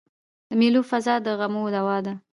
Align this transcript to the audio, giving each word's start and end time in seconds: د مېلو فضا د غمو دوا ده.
د 0.47 0.49
مېلو 0.59 0.81
فضا 0.91 1.15
د 1.25 1.27
غمو 1.39 1.63
دوا 1.75 1.97
ده. 2.05 2.13